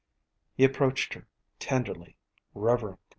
He 0.55 0.63
approached 0.63 1.13
her, 1.13 1.27
tenderly, 1.59 2.15
reverently. 2.55 3.03